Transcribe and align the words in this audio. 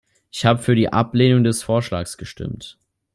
Ich 0.31 0.47
habe 0.47 0.63
für 0.63 0.73
die 0.73 0.91
Ablehnung 0.91 1.43
des 1.43 1.61
Vorschlags 1.61 2.17
gestimmt. 2.17 2.79